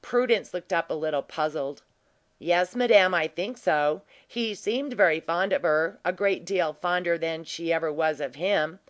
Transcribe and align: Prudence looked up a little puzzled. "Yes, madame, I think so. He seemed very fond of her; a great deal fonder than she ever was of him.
Prudence 0.00 0.54
looked 0.54 0.72
up 0.72 0.88
a 0.88 0.94
little 0.94 1.20
puzzled. 1.20 1.82
"Yes, 2.38 2.74
madame, 2.74 3.12
I 3.12 3.26
think 3.28 3.58
so. 3.58 4.00
He 4.26 4.54
seemed 4.54 4.94
very 4.94 5.20
fond 5.20 5.52
of 5.52 5.60
her; 5.60 5.98
a 6.06 6.10
great 6.14 6.46
deal 6.46 6.72
fonder 6.72 7.18
than 7.18 7.44
she 7.44 7.70
ever 7.70 7.92
was 7.92 8.18
of 8.22 8.36
him. 8.36 8.80